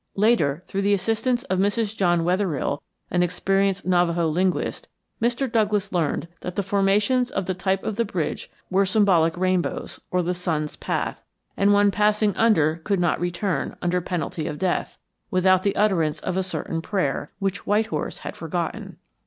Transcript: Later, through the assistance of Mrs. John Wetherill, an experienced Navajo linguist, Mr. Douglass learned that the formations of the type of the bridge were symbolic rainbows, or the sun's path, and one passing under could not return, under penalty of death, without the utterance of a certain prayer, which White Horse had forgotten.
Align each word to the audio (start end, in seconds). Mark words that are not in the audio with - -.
Later, 0.15 0.63
through 0.65 0.81
the 0.81 0.95
assistance 0.95 1.43
of 1.43 1.59
Mrs. 1.59 1.95
John 1.95 2.23
Wetherill, 2.23 2.81
an 3.11 3.21
experienced 3.21 3.85
Navajo 3.85 4.27
linguist, 4.27 4.87
Mr. 5.21 5.45
Douglass 5.51 5.91
learned 5.93 6.27
that 6.39 6.55
the 6.55 6.63
formations 6.63 7.29
of 7.29 7.45
the 7.45 7.53
type 7.53 7.83
of 7.83 7.97
the 7.97 8.03
bridge 8.05 8.49
were 8.71 8.83
symbolic 8.83 9.37
rainbows, 9.37 9.99
or 10.09 10.23
the 10.23 10.33
sun's 10.33 10.75
path, 10.75 11.21
and 11.55 11.71
one 11.71 11.91
passing 11.91 12.35
under 12.35 12.77
could 12.77 12.99
not 12.99 13.19
return, 13.19 13.75
under 13.79 14.01
penalty 14.01 14.47
of 14.47 14.57
death, 14.57 14.97
without 15.29 15.61
the 15.61 15.75
utterance 15.75 16.19
of 16.21 16.35
a 16.35 16.41
certain 16.41 16.81
prayer, 16.81 17.31
which 17.37 17.67
White 17.67 17.85
Horse 17.93 18.17
had 18.25 18.35
forgotten. 18.35 18.97